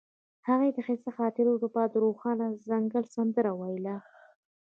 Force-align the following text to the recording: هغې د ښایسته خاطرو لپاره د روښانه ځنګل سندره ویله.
هغې 0.47 0.69
د 0.73 0.77
ښایسته 0.85 1.11
خاطرو 1.17 1.53
لپاره 1.63 1.89
د 1.91 1.95
روښانه 2.05 2.45
ځنګل 2.69 3.03
سندره 3.15 3.51
ویله. 3.59 3.95